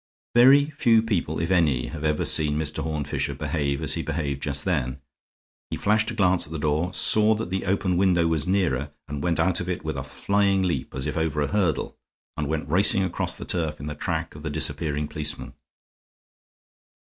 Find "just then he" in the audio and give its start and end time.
4.41-5.77